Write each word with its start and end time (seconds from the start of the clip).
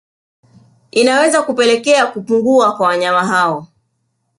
Inaweza 0.91 1.43
kupelekea 1.43 2.07
kupungua 2.07 2.75
kwa 2.77 2.87
wanyama 2.87 3.25
hao 3.25 3.67